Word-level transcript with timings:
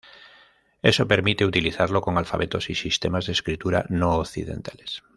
Eso 0.81 1.07
permite 1.07 1.45
utilizarlo 1.45 2.01
con 2.01 2.17
alfabetos 2.17 2.71
y 2.71 2.73
sistemas 2.73 3.27
de 3.27 3.33
escritura 3.33 3.85
no 3.89 4.15
occidentales. 4.15 5.03